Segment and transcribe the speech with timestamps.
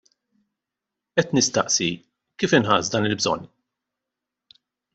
[1.19, 1.91] Qed nistaqsi,
[2.45, 3.47] kif inħass dan il-bżonn?